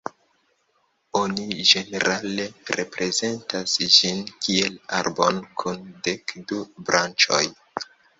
Oni 1.17 1.43
ĝenerale 1.71 2.45
reprezentas 2.77 3.75
ĝin 3.97 4.23
kiel 4.47 4.79
arbon 5.01 5.43
kun 5.63 5.77
dek 6.09 6.35
du 6.53 6.63
branĉoj. 6.89 7.43